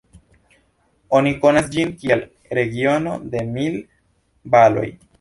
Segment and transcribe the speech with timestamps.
[1.19, 2.25] Oni konas ĝin kiel
[2.61, 3.81] regiono de mil
[4.57, 4.93] valoj.